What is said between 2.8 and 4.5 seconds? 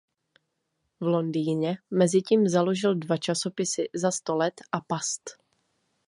dva časopisy ""Za sto